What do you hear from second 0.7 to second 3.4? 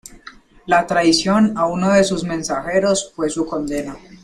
traición a uno de sus mensajeros fue